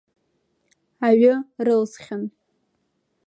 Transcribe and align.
Аҩы 1.07 1.33
рылсхьан. 1.65 2.23